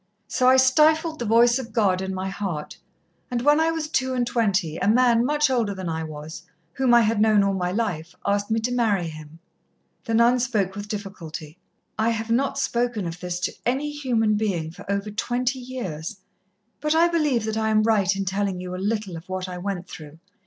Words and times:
So 0.27 0.47
I 0.49 0.57
stifled 0.57 1.19
the 1.19 1.25
voice 1.25 1.59
of 1.59 1.73
God 1.73 2.01
in 2.01 2.11
my 2.11 2.27
heart, 2.27 2.79
and 3.29 3.43
when 3.43 3.59
I 3.59 3.69
was 3.69 3.87
two 3.87 4.15
and 4.15 4.25
twenty, 4.25 4.77
a 4.77 4.87
man 4.87 5.23
much 5.23 5.47
older 5.51 5.75
than 5.75 5.87
I 5.89 6.03
was, 6.03 6.41
whom 6.73 6.91
I 6.91 7.01
had 7.01 7.21
known 7.21 7.43
all 7.43 7.53
my 7.53 7.71
life, 7.71 8.15
asked 8.25 8.49
me 8.49 8.59
to 8.61 8.71
marry 8.71 9.09
him." 9.09 9.37
The 10.05 10.15
nun 10.15 10.39
spoke 10.39 10.73
with 10.75 10.87
difficulty. 10.87 11.59
"I 11.99 12.09
have 12.09 12.31
not 12.31 12.57
spoken 12.57 13.05
of 13.05 13.19
this 13.19 13.39
to 13.41 13.53
any 13.63 13.91
human 13.91 14.37
being 14.37 14.71
for 14.71 14.91
over 14.91 15.11
twenty 15.11 15.59
years, 15.59 16.17
but 16.79 16.95
I 16.95 17.07
believe 17.07 17.45
that 17.45 17.55
I 17.55 17.69
am 17.69 17.83
right 17.83 18.15
in 18.15 18.25
telling 18.25 18.59
you 18.59 18.73
a 18.73 18.77
little 18.77 19.15
of 19.15 19.29
what 19.29 19.47
I 19.47 19.59
went 19.59 19.87
through. 19.87 20.17